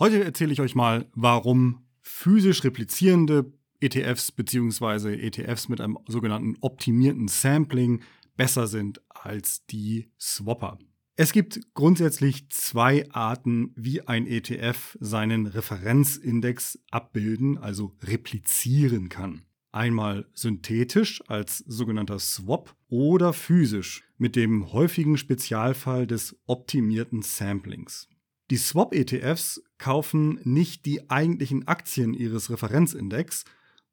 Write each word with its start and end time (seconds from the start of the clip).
Heute 0.00 0.24
erzähle 0.24 0.54
ich 0.54 0.62
euch 0.62 0.74
mal, 0.74 1.04
warum 1.14 1.84
physisch 2.00 2.64
replizierende 2.64 3.52
ETFs 3.80 4.32
bzw. 4.32 5.12
ETFs 5.26 5.68
mit 5.68 5.82
einem 5.82 5.98
sogenannten 6.06 6.56
optimierten 6.62 7.28
Sampling 7.28 8.00
besser 8.34 8.66
sind 8.66 9.02
als 9.10 9.66
die 9.66 10.10
Swapper. 10.18 10.78
Es 11.16 11.32
gibt 11.32 11.60
grundsätzlich 11.74 12.48
zwei 12.48 13.10
Arten, 13.10 13.74
wie 13.76 14.00
ein 14.00 14.26
ETF 14.26 14.96
seinen 15.00 15.46
Referenzindex 15.46 16.78
abbilden, 16.90 17.58
also 17.58 17.94
replizieren 18.02 19.10
kann. 19.10 19.42
Einmal 19.70 20.26
synthetisch 20.32 21.22
als 21.28 21.58
sogenannter 21.58 22.18
Swap 22.20 22.74
oder 22.88 23.34
physisch 23.34 24.02
mit 24.16 24.34
dem 24.34 24.72
häufigen 24.72 25.18
Spezialfall 25.18 26.06
des 26.06 26.40
optimierten 26.46 27.20
Samplings. 27.20 28.08
Die 28.50 28.56
Swap-ETFs 28.56 29.62
kaufen 29.78 30.40
nicht 30.42 30.84
die 30.84 31.08
eigentlichen 31.08 31.68
Aktien 31.68 32.14
ihres 32.14 32.50
Referenzindex, 32.50 33.44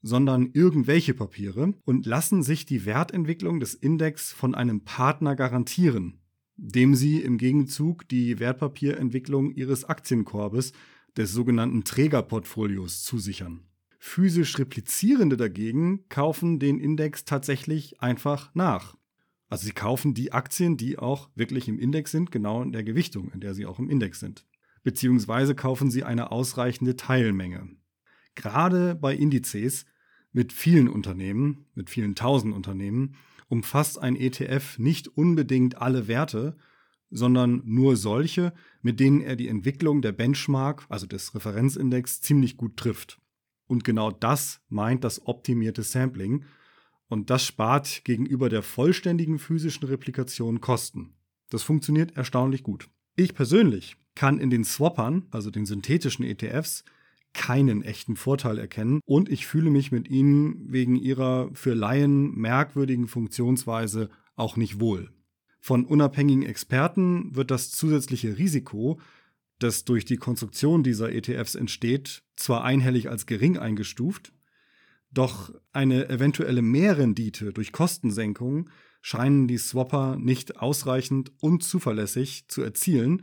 sondern 0.00 0.50
irgendwelche 0.54 1.12
Papiere 1.12 1.74
und 1.84 2.06
lassen 2.06 2.42
sich 2.42 2.64
die 2.64 2.86
Wertentwicklung 2.86 3.60
des 3.60 3.74
Index 3.74 4.32
von 4.32 4.54
einem 4.54 4.84
Partner 4.84 5.36
garantieren, 5.36 6.20
dem 6.56 6.94
sie 6.94 7.20
im 7.20 7.36
Gegenzug 7.36 8.08
die 8.08 8.38
Wertpapierentwicklung 8.38 9.50
ihres 9.50 9.84
Aktienkorbes 9.84 10.72
des 11.16 11.32
sogenannten 11.32 11.84
Trägerportfolios 11.84 13.02
zusichern. 13.02 13.64
Physisch 13.98 14.58
replizierende 14.58 15.36
dagegen 15.36 16.08
kaufen 16.08 16.58
den 16.58 16.78
Index 16.78 17.24
tatsächlich 17.24 18.00
einfach 18.00 18.54
nach. 18.54 18.97
Also 19.48 19.66
sie 19.66 19.72
kaufen 19.72 20.14
die 20.14 20.32
Aktien, 20.32 20.76
die 20.76 20.98
auch 20.98 21.30
wirklich 21.34 21.68
im 21.68 21.78
Index 21.78 22.10
sind, 22.10 22.30
genau 22.30 22.62
in 22.62 22.72
der 22.72 22.84
Gewichtung, 22.84 23.30
in 23.32 23.40
der 23.40 23.54
sie 23.54 23.66
auch 23.66 23.78
im 23.78 23.88
Index 23.88 24.20
sind. 24.20 24.46
Beziehungsweise 24.82 25.54
kaufen 25.54 25.90
sie 25.90 26.04
eine 26.04 26.30
ausreichende 26.30 26.96
Teilmenge. 26.96 27.68
Gerade 28.34 28.94
bei 28.94 29.14
Indizes 29.14 29.86
mit 30.32 30.52
vielen 30.52 30.88
Unternehmen, 30.88 31.66
mit 31.74 31.90
vielen 31.90 32.14
tausend 32.14 32.54
Unternehmen, 32.54 33.14
umfasst 33.48 33.98
ein 33.98 34.16
ETF 34.16 34.78
nicht 34.78 35.08
unbedingt 35.08 35.80
alle 35.80 36.06
Werte, 36.06 36.56
sondern 37.10 37.62
nur 37.64 37.96
solche, 37.96 38.52
mit 38.82 39.00
denen 39.00 39.22
er 39.22 39.34
die 39.34 39.48
Entwicklung 39.48 40.02
der 40.02 40.12
Benchmark, 40.12 40.84
also 40.90 41.06
des 41.06 41.34
Referenzindex, 41.34 42.20
ziemlich 42.20 42.58
gut 42.58 42.76
trifft. 42.76 43.18
Und 43.66 43.84
genau 43.84 44.10
das 44.10 44.60
meint 44.68 45.04
das 45.04 45.26
optimierte 45.26 45.82
Sampling, 45.82 46.44
und 47.08 47.30
das 47.30 47.44
spart 47.44 48.02
gegenüber 48.04 48.48
der 48.48 48.62
vollständigen 48.62 49.38
physischen 49.38 49.86
Replikation 49.88 50.60
Kosten. 50.60 51.14
Das 51.50 51.62
funktioniert 51.62 52.16
erstaunlich 52.16 52.62
gut. 52.62 52.88
Ich 53.16 53.34
persönlich 53.34 53.96
kann 54.14 54.38
in 54.38 54.50
den 54.50 54.64
Swappern, 54.64 55.26
also 55.30 55.50
den 55.50 55.66
synthetischen 55.66 56.24
ETFs, 56.24 56.84
keinen 57.32 57.82
echten 57.82 58.16
Vorteil 58.16 58.58
erkennen 58.58 59.00
und 59.04 59.28
ich 59.28 59.46
fühle 59.46 59.70
mich 59.70 59.92
mit 59.92 60.08
ihnen 60.08 60.72
wegen 60.72 60.96
ihrer 60.96 61.50
für 61.52 61.74
Laien 61.74 62.34
merkwürdigen 62.34 63.06
Funktionsweise 63.06 64.08
auch 64.34 64.56
nicht 64.56 64.80
wohl. 64.80 65.10
Von 65.60 65.84
unabhängigen 65.84 66.44
Experten 66.44 67.34
wird 67.34 67.50
das 67.50 67.70
zusätzliche 67.70 68.38
Risiko, 68.38 69.00
das 69.58 69.84
durch 69.84 70.04
die 70.04 70.16
Konstruktion 70.16 70.82
dieser 70.82 71.12
ETFs 71.12 71.54
entsteht, 71.54 72.22
zwar 72.36 72.64
einhellig 72.64 73.10
als 73.10 73.26
gering 73.26 73.58
eingestuft, 73.58 74.32
doch 75.10 75.52
eine 75.72 76.08
eventuelle 76.08 76.62
Mehrrendite 76.62 77.52
durch 77.52 77.72
Kostensenkung 77.72 78.70
scheinen 79.00 79.48
die 79.48 79.58
Swapper 79.58 80.16
nicht 80.16 80.58
ausreichend 80.58 81.32
und 81.40 81.62
zuverlässig 81.62 82.48
zu 82.48 82.62
erzielen 82.62 83.22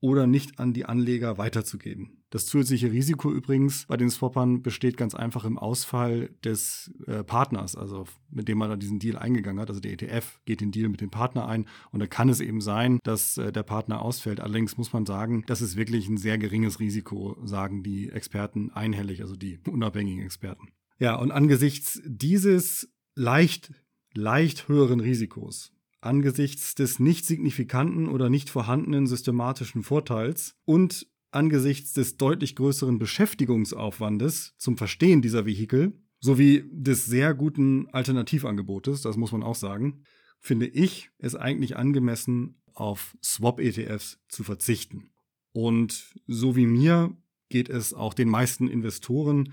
oder 0.00 0.26
nicht 0.26 0.58
an 0.58 0.72
die 0.72 0.84
Anleger 0.84 1.38
weiterzugeben. 1.38 2.16
Das 2.30 2.46
zusätzliche 2.46 2.90
Risiko 2.90 3.32
übrigens 3.32 3.86
bei 3.86 3.96
den 3.96 4.10
Swappern 4.10 4.60
besteht 4.60 4.96
ganz 4.96 5.14
einfach 5.14 5.44
im 5.44 5.58
Ausfall 5.58 6.30
des 6.44 6.92
äh, 7.06 7.22
Partners, 7.22 7.76
also 7.76 8.04
mit 8.30 8.48
dem 8.48 8.58
man 8.58 8.68
dann 8.68 8.80
diesen 8.80 8.98
Deal 8.98 9.16
eingegangen 9.16 9.60
hat. 9.60 9.68
Also 9.68 9.80
der 9.80 9.92
ETF 9.92 10.40
geht 10.44 10.60
den 10.60 10.72
Deal 10.72 10.88
mit 10.88 11.00
dem 11.00 11.10
Partner 11.10 11.46
ein 11.46 11.66
und 11.92 12.00
da 12.00 12.06
kann 12.06 12.28
es 12.28 12.40
eben 12.40 12.60
sein, 12.60 12.98
dass 13.04 13.38
äh, 13.38 13.52
der 13.52 13.62
Partner 13.62 14.02
ausfällt. 14.02 14.40
Allerdings 14.40 14.76
muss 14.76 14.92
man 14.92 15.06
sagen, 15.06 15.44
das 15.46 15.62
ist 15.62 15.76
wirklich 15.76 16.08
ein 16.08 16.18
sehr 16.18 16.36
geringes 16.36 16.80
Risiko, 16.80 17.36
sagen 17.44 17.82
die 17.82 18.10
Experten 18.10 18.70
einhellig, 18.72 19.22
also 19.22 19.36
die 19.36 19.60
unabhängigen 19.66 20.24
Experten. 20.24 20.68
Ja, 20.98 21.16
und 21.16 21.30
angesichts 21.30 22.00
dieses 22.04 22.90
leicht, 23.14 23.72
leicht 24.14 24.68
höheren 24.68 25.00
Risikos, 25.00 25.72
angesichts 26.00 26.74
des 26.74 26.98
nicht 26.98 27.26
signifikanten 27.26 28.08
oder 28.08 28.30
nicht 28.30 28.48
vorhandenen 28.48 29.06
systematischen 29.06 29.82
Vorteils 29.82 30.56
und 30.64 31.06
angesichts 31.30 31.92
des 31.92 32.16
deutlich 32.16 32.56
größeren 32.56 32.98
Beschäftigungsaufwandes 32.98 34.54
zum 34.56 34.78
Verstehen 34.78 35.20
dieser 35.20 35.44
Vehikel 35.44 35.92
sowie 36.20 36.64
des 36.72 37.04
sehr 37.04 37.34
guten 37.34 37.88
Alternativangebotes, 37.88 39.02
das 39.02 39.16
muss 39.16 39.32
man 39.32 39.42
auch 39.42 39.54
sagen, 39.54 40.02
finde 40.40 40.66
ich 40.66 41.10
es 41.18 41.34
eigentlich 41.34 41.76
angemessen, 41.76 42.62
auf 42.72 43.16
Swap-ETFs 43.22 44.18
zu 44.28 44.44
verzichten. 44.44 45.10
Und 45.52 46.14
so 46.26 46.56
wie 46.56 46.66
mir 46.66 47.16
geht 47.48 47.68
es 47.68 47.94
auch 47.94 48.12
den 48.12 48.28
meisten 48.28 48.68
Investoren, 48.68 49.52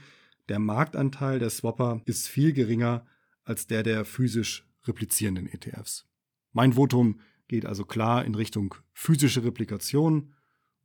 der 0.49 0.59
Marktanteil 0.59 1.39
der 1.39 1.49
Swapper 1.49 2.01
ist 2.05 2.27
viel 2.27 2.53
geringer 2.53 3.05
als 3.43 3.67
der 3.67 3.83
der 3.83 4.05
physisch 4.05 4.65
replizierenden 4.85 5.47
ETFs. 5.47 6.05
Mein 6.51 6.73
Votum 6.73 7.19
geht 7.47 7.65
also 7.65 7.85
klar 7.85 8.25
in 8.25 8.35
Richtung 8.35 8.75
physische 8.93 9.43
Replikation 9.43 10.33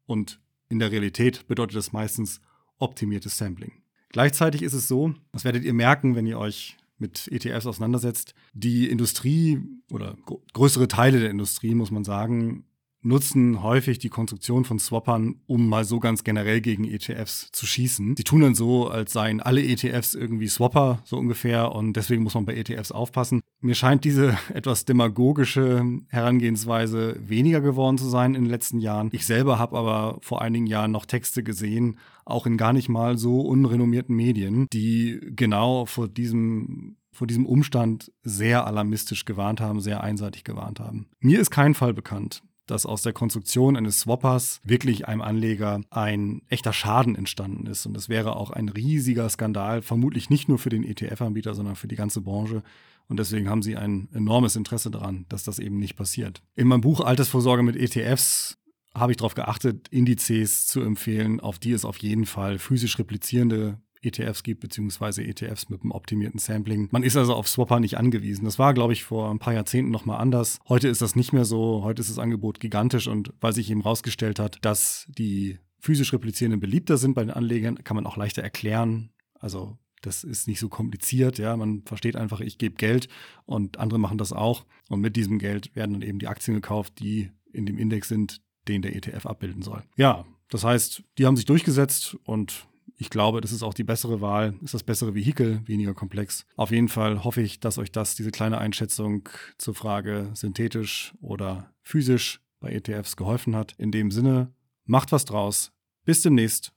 und 0.06 0.40
in 0.68 0.78
der 0.78 0.90
Realität 0.92 1.46
bedeutet 1.46 1.76
das 1.76 1.92
meistens 1.92 2.40
optimiertes 2.78 3.38
Sampling. 3.38 3.82
Gleichzeitig 4.10 4.62
ist 4.62 4.74
es 4.74 4.88
so, 4.88 5.14
das 5.32 5.44
werdet 5.44 5.64
ihr 5.64 5.74
merken, 5.74 6.14
wenn 6.14 6.26
ihr 6.26 6.38
euch 6.38 6.76
mit 6.98 7.28
ETFs 7.28 7.66
auseinandersetzt, 7.66 8.34
die 8.54 8.88
Industrie 8.88 9.60
oder 9.90 10.16
größere 10.52 10.88
Teile 10.88 11.20
der 11.20 11.30
Industrie, 11.30 11.74
muss 11.74 11.90
man 11.90 12.04
sagen, 12.04 12.64
nutzen 13.02 13.62
häufig 13.62 13.98
die 13.98 14.08
Konstruktion 14.08 14.64
von 14.64 14.78
Swappern, 14.78 15.36
um 15.46 15.68
mal 15.68 15.84
so 15.84 16.00
ganz 16.00 16.24
generell 16.24 16.60
gegen 16.60 16.84
ETFs 16.84 17.48
zu 17.52 17.66
schießen. 17.66 18.16
Sie 18.16 18.24
tun 18.24 18.40
dann 18.40 18.54
so, 18.54 18.88
als 18.88 19.12
seien 19.12 19.40
alle 19.40 19.62
ETFs 19.62 20.14
irgendwie 20.14 20.48
Swapper, 20.48 21.00
so 21.04 21.16
ungefähr, 21.16 21.72
und 21.72 21.94
deswegen 21.94 22.22
muss 22.22 22.34
man 22.34 22.44
bei 22.44 22.54
ETFs 22.54 22.92
aufpassen. 22.92 23.40
Mir 23.60 23.74
scheint 23.74 24.04
diese 24.04 24.36
etwas 24.54 24.84
demagogische 24.84 25.84
Herangehensweise 26.08 27.16
weniger 27.20 27.60
geworden 27.60 27.98
zu 27.98 28.08
sein 28.08 28.34
in 28.34 28.44
den 28.44 28.50
letzten 28.50 28.80
Jahren. 28.80 29.10
Ich 29.12 29.26
selber 29.26 29.58
habe 29.58 29.78
aber 29.78 30.18
vor 30.22 30.42
einigen 30.42 30.66
Jahren 30.66 30.90
noch 30.90 31.06
Texte 31.06 31.42
gesehen, 31.42 31.98
auch 32.24 32.46
in 32.46 32.56
gar 32.56 32.72
nicht 32.72 32.88
mal 32.88 33.16
so 33.16 33.40
unrenommierten 33.40 34.14
Medien, 34.14 34.66
die 34.72 35.20
genau 35.34 35.86
vor 35.86 36.08
diesem 36.08 36.96
vor 37.10 37.26
diesem 37.26 37.46
Umstand 37.46 38.12
sehr 38.22 38.64
alarmistisch 38.64 39.24
gewarnt 39.24 39.60
haben, 39.60 39.80
sehr 39.80 40.04
einseitig 40.04 40.44
gewarnt 40.44 40.78
haben. 40.78 41.08
Mir 41.18 41.40
ist 41.40 41.50
kein 41.50 41.74
Fall 41.74 41.92
bekannt, 41.92 42.44
dass 42.70 42.86
aus 42.86 43.02
der 43.02 43.12
Konstruktion 43.12 43.76
eines 43.76 44.00
Swappers 44.00 44.60
wirklich 44.62 45.08
einem 45.08 45.22
Anleger 45.22 45.80
ein 45.90 46.42
echter 46.48 46.72
Schaden 46.72 47.16
entstanden 47.16 47.66
ist. 47.66 47.86
Und 47.86 47.94
das 47.94 48.08
wäre 48.08 48.36
auch 48.36 48.50
ein 48.50 48.68
riesiger 48.68 49.28
Skandal, 49.28 49.82
vermutlich 49.82 50.30
nicht 50.30 50.48
nur 50.48 50.58
für 50.58 50.68
den 50.68 50.84
ETF-Anbieter, 50.84 51.54
sondern 51.54 51.76
für 51.76 51.88
die 51.88 51.96
ganze 51.96 52.20
Branche. 52.20 52.62
Und 53.08 53.18
deswegen 53.18 53.48
haben 53.48 53.62
sie 53.62 53.76
ein 53.76 54.08
enormes 54.12 54.54
Interesse 54.54 54.90
daran, 54.90 55.24
dass 55.28 55.42
das 55.42 55.58
eben 55.58 55.78
nicht 55.78 55.96
passiert. 55.96 56.42
In 56.54 56.68
meinem 56.68 56.82
Buch 56.82 57.00
Altersvorsorge 57.00 57.62
mit 57.62 57.76
ETFs 57.76 58.58
habe 58.94 59.12
ich 59.12 59.16
darauf 59.16 59.34
geachtet, 59.34 59.88
Indizes 59.88 60.66
zu 60.66 60.80
empfehlen, 60.80 61.40
auf 61.40 61.58
die 61.58 61.72
es 61.72 61.84
auf 61.84 61.98
jeden 61.98 62.26
Fall 62.26 62.58
physisch 62.58 62.98
replizierende 62.98 63.80
ETFs 64.02 64.42
gibt, 64.42 64.60
beziehungsweise 64.60 65.22
ETFs 65.24 65.68
mit 65.68 65.82
einem 65.82 65.92
optimierten 65.92 66.38
Sampling. 66.38 66.88
Man 66.90 67.02
ist 67.02 67.16
also 67.16 67.34
auf 67.34 67.48
Swapper 67.48 67.80
nicht 67.80 67.96
angewiesen. 67.98 68.44
Das 68.44 68.58
war, 68.58 68.74
glaube 68.74 68.92
ich, 68.92 69.04
vor 69.04 69.30
ein 69.30 69.38
paar 69.38 69.54
Jahrzehnten 69.54 69.90
nochmal 69.90 70.20
anders. 70.20 70.58
Heute 70.68 70.88
ist 70.88 71.02
das 71.02 71.16
nicht 71.16 71.32
mehr 71.32 71.44
so. 71.44 71.82
Heute 71.82 72.00
ist 72.00 72.10
das 72.10 72.18
Angebot 72.18 72.60
gigantisch 72.60 73.08
und 73.08 73.32
weil 73.40 73.52
sich 73.52 73.70
eben 73.70 73.82
herausgestellt 73.82 74.38
hat, 74.38 74.58
dass 74.62 75.06
die 75.08 75.58
physisch 75.80 76.12
replizierenden 76.12 76.60
beliebter 76.60 76.96
sind 76.96 77.14
bei 77.14 77.22
den 77.22 77.30
Anlegern, 77.30 77.82
kann 77.84 77.94
man 77.94 78.06
auch 78.06 78.16
leichter 78.16 78.42
erklären. 78.42 79.10
Also 79.34 79.78
das 80.02 80.24
ist 80.24 80.48
nicht 80.48 80.60
so 80.60 80.68
kompliziert, 80.68 81.38
ja. 81.38 81.56
Man 81.56 81.82
versteht 81.84 82.16
einfach, 82.16 82.40
ich 82.40 82.58
gebe 82.58 82.76
Geld 82.76 83.08
und 83.46 83.78
andere 83.78 83.98
machen 83.98 84.18
das 84.18 84.32
auch. 84.32 84.64
Und 84.88 85.00
mit 85.00 85.16
diesem 85.16 85.38
Geld 85.38 85.74
werden 85.74 85.92
dann 85.92 86.02
eben 86.02 86.18
die 86.18 86.28
Aktien 86.28 86.54
gekauft, 86.54 86.94
die 87.00 87.30
in 87.52 87.66
dem 87.66 87.78
Index 87.78 88.08
sind, 88.08 88.40
den 88.68 88.82
der 88.82 88.94
ETF 88.94 89.26
abbilden 89.26 89.62
soll. 89.62 89.82
Ja, 89.96 90.24
das 90.50 90.64
heißt, 90.64 91.02
die 91.18 91.26
haben 91.26 91.36
sich 91.36 91.46
durchgesetzt 91.46 92.16
und 92.24 92.67
ich 92.98 93.10
glaube, 93.10 93.40
das 93.40 93.52
ist 93.52 93.62
auch 93.62 93.74
die 93.74 93.84
bessere 93.84 94.20
Wahl, 94.20 94.58
ist 94.62 94.74
das 94.74 94.82
bessere 94.82 95.14
Vehikel, 95.14 95.62
weniger 95.66 95.94
komplex. 95.94 96.44
Auf 96.56 96.72
jeden 96.72 96.88
Fall 96.88 97.22
hoffe 97.22 97.40
ich, 97.40 97.60
dass 97.60 97.78
euch 97.78 97.92
das, 97.92 98.16
diese 98.16 98.32
kleine 98.32 98.58
Einschätzung 98.58 99.28
zur 99.56 99.74
Frage 99.74 100.30
synthetisch 100.34 101.14
oder 101.20 101.72
physisch 101.82 102.40
bei 102.58 102.72
ETFs 102.72 103.16
geholfen 103.16 103.54
hat. 103.54 103.74
In 103.78 103.92
dem 103.92 104.10
Sinne, 104.10 104.52
macht 104.84 105.12
was 105.12 105.24
draus. 105.24 105.72
Bis 106.04 106.22
demnächst 106.22 106.72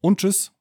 und 0.00 0.20
tschüss. 0.20 0.53